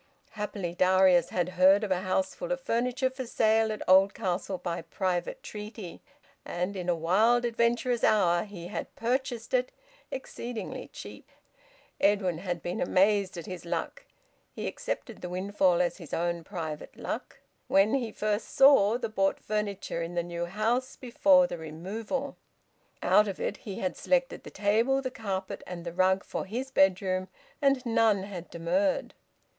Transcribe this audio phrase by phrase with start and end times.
[0.31, 5.43] Happily Darius had heard of a houseful of furniture for sale at Oldcastle by private
[5.43, 6.01] treaty,
[6.43, 9.71] and in a wild, adventurous hour he had purchased it,
[10.09, 11.29] exceedingly cheap.
[11.99, 14.05] Edwin had been amazed at his luck
[14.51, 17.37] (he accepted the windfall as his own private luck)
[17.67, 22.35] when he first saw the bought furniture in the new house, before the removal.
[23.03, 26.71] Out of it he had selected the table, the carpet, and the rug for his
[26.71, 27.27] bedroom,
[27.61, 29.13] and none had demurred.